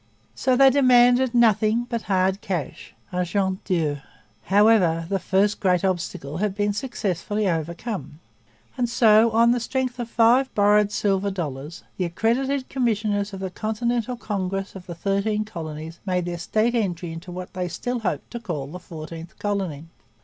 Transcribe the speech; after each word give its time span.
So 0.33 0.55
they 0.55 0.71
demanded 0.71 1.35
nothing 1.35 1.85
but 1.87 2.01
hard 2.09 2.41
cash 2.41 2.95
argent 3.13 3.63
dur. 3.65 4.01
However, 4.45 5.05
the 5.07 5.19
first 5.19 5.59
great 5.59 5.85
obstacle 5.85 6.37
had 6.37 6.55
been 6.55 6.73
successfully 6.73 7.47
overcome; 7.47 8.19
and 8.79 8.89
so, 8.89 9.29
on 9.29 9.51
the 9.51 9.59
strength 9.59 9.99
of 9.99 10.09
five 10.09 10.51
borrowed 10.55 10.91
silver 10.91 11.29
dollars, 11.29 11.83
the 11.97 12.05
accredited 12.05 12.67
commissioners 12.67 13.31
of 13.31 13.41
the 13.41 13.51
Continental 13.51 14.17
Congress 14.17 14.73
of 14.73 14.87
the 14.87 14.95
Thirteen 14.95 15.45
Colonies 15.45 15.99
made 16.03 16.25
their 16.25 16.39
state 16.39 16.73
entry 16.73 17.11
into 17.11 17.31
what 17.31 17.53
they 17.53 17.67
still 17.67 17.99
hoped 17.99 18.31
to 18.31 18.39
call 18.39 18.65
the 18.65 18.79
Fourteenth 18.79 19.37
Colony. 19.37 19.85